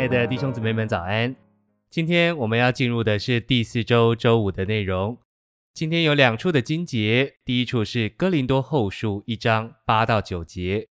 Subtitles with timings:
[0.00, 1.36] 亲爱的弟兄姊妹们，早安！
[1.90, 5.18] 今天我们要进入的是第四周周五的内容。
[5.74, 10.88] 今天有两处的经节，第一处是哥林多后书一章八到九节。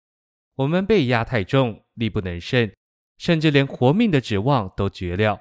[0.54, 2.72] 我们被压太重，力不能胜，
[3.18, 5.38] 甚至连活命的指望都绝了，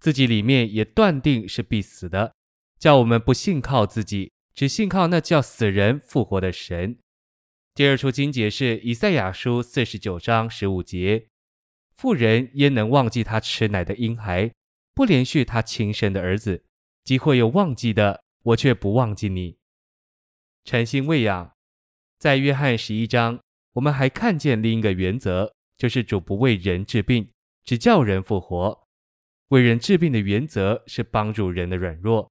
[0.00, 2.34] 自己里面也断定是必死的，
[2.78, 6.96] 叫我们不信靠自己，只信靠那叫死人复活的神。
[7.74, 11.26] 第二处经节是以赛亚书四十九章十五节。
[12.02, 14.52] 妇人焉能忘记她吃奶的婴孩，
[14.92, 16.64] 不连续她亲生的儿子？
[17.04, 19.56] 即会有忘记的，我却不忘记你。
[20.64, 21.52] 诚心喂养，
[22.18, 23.38] 在约翰十一章，
[23.74, 27.30] 我们还看见另一个原则，就是主不为人治病，
[27.62, 28.82] 只叫人复活。
[29.50, 32.28] 为人治病的原则是帮助人的软弱。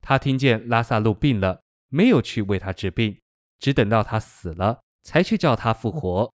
[0.00, 3.20] 他听见拉萨路病了，没有去为他治病，
[3.58, 6.32] 只等到他死了，才去叫他复活。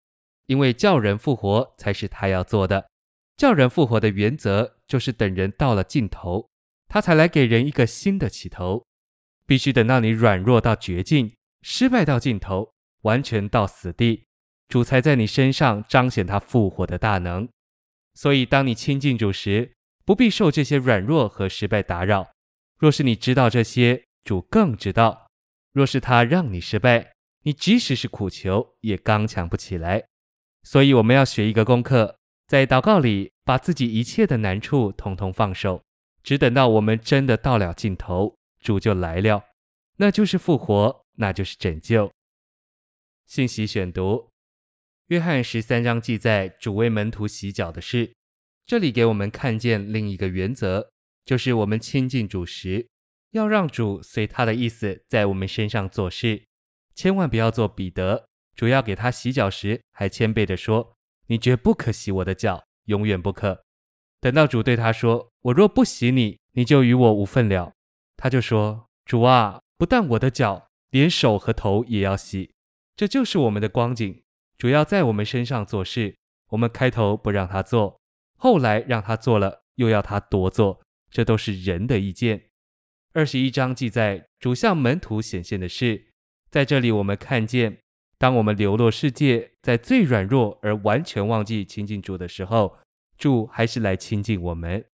[0.48, 2.90] 因为叫人复活才是他要做的，
[3.38, 6.49] 叫人复活的原则就是等人到了尽头，
[6.87, 8.85] 他才来给人一个新的起头。
[9.48, 12.71] 必须等到你软弱到绝境，失败到尽头，
[13.02, 14.26] 完全到死地，
[14.68, 17.48] 主才在你身上彰显他复活的大能。
[18.15, 22.32] 所以，当你亲近主时，不必受这些软弱和失败打扰。
[22.77, 25.27] 若是你知道这些，主更知道。
[25.74, 30.05] 若是他让你失败，你即使是苦求，也刚强不起来。
[30.66, 35.84] 所以我们要学一个功课，在祷告里把自己一切的难处统统放手，
[36.24, 39.43] 只等到我们真的到了尽头，主就来了，
[39.98, 42.12] 那就是复活，那就是拯救。
[43.27, 44.32] 信息选读：
[45.10, 48.16] 约翰十三章记载主为门徒洗脚的事，
[48.66, 50.90] 这里给我们看见另一个原则，
[51.24, 52.88] 就是我们亲近主时，
[53.34, 56.46] 要让主随他的意思在我们身上做事，
[56.96, 58.27] 千万不要做彼得。
[58.55, 60.95] 主要给他洗脚时，还谦卑地说
[61.27, 63.63] ：“你绝不可洗我的脚，永远不可。”
[64.22, 67.74] 等到主对他说：“我若不洗你，你就与我无分了。”
[68.18, 72.53] 他就说：“主啊，不但我的脚，连手和头也要洗。”
[72.96, 74.24] 这就是我们的光景。
[74.57, 76.16] 主要在我们身上做事，
[76.51, 78.00] 我们开头不让他做，
[78.38, 80.81] 后来让他做了，又要他多做，
[81.12, 82.50] 这都是人的意见。
[83.12, 86.13] 二十一章记载主向门徒显现的事，
[86.50, 87.81] 在这里我们看见。
[88.18, 92.78] 当我们流落世界，在最软弱而完全忘记亲近主的时候，
[93.18, 94.86] 主还是来亲近我们。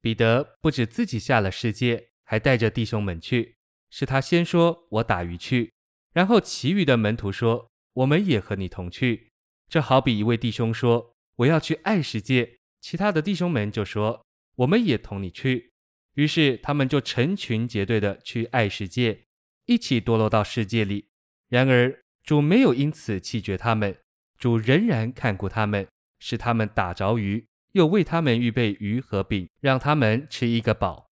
[0.00, 3.56] 彼得不止自己下了世界，还带着弟兄们去。
[3.90, 5.72] 是他先说：“我打鱼去。”
[6.14, 9.32] 然后其余的门徒说：“我们也和你同去。”
[9.68, 14.24] 这好比一位弟兄说：“我要去爱世界。”其他的弟兄们就说
[14.56, 15.72] ：“我们也同你去。”
[16.14, 19.24] 于是他们就成群结队的去爱世界，
[19.66, 21.08] 一起堕落到世界里。
[21.48, 23.96] 然而，主没有因此弃绝他们，
[24.36, 31.08] 主仍然看顾他们，使他们打着鱼，又为他们预备鱼和饼，让他们吃一个饱。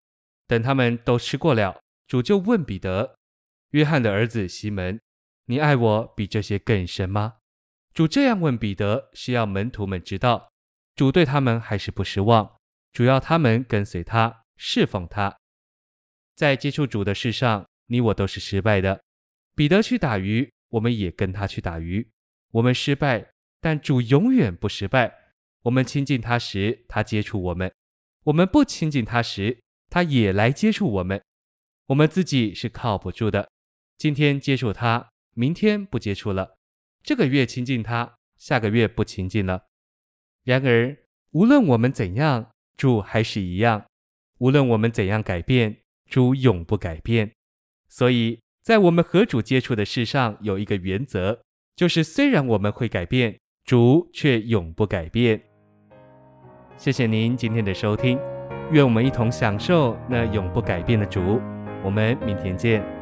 [0.46, 3.16] 等他们都吃过了，主就问彼得
[3.72, 5.00] ：“约翰的儿子西门，
[5.46, 7.36] 你爱我比这些更深吗？”
[7.96, 10.52] 主这样问彼得，是要门徒们知道，
[10.98, 12.58] 主对他们还是不失望，
[12.92, 15.38] 主要他们跟随他，侍奉他。
[16.36, 19.02] 在接触主的事上，你我都是失败的。
[19.56, 20.52] 彼得去打鱼。
[20.76, 22.10] 我们也跟他去打鱼，
[22.52, 23.32] 我们失败，
[23.62, 25.14] 但主永远不失败。
[25.64, 27.70] 我们亲近他时，他接触我们；
[28.24, 31.24] 我们不亲近他时，他也来接触我们。
[31.88, 33.50] 我们自己是靠不住的，
[33.98, 36.58] 今天接触他，明天不接触了；
[37.02, 39.66] 这个月亲近他，下个月不亲近了。
[40.44, 40.98] 然而，
[41.32, 43.86] 无论我们怎样，主还是一样；
[44.40, 47.32] 无论我们怎样改变，主永不改变。
[47.88, 51.40] 所以，在我们和主接触的事上，有一个原则，
[51.76, 55.40] 就是虽然我们会改变，主却永不改变。
[56.76, 58.20] 谢谢您今天的收听，
[58.72, 61.40] 愿我们一同享受那永不改变的主。
[61.84, 62.95] 我们明天见。